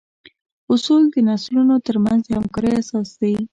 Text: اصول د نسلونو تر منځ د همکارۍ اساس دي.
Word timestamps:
اصول 0.73 1.03
د 1.13 1.15
نسلونو 1.27 1.75
تر 1.87 1.95
منځ 2.05 2.21
د 2.25 2.29
همکارۍ 2.39 2.71
اساس 2.81 3.09
دي. 3.21 3.33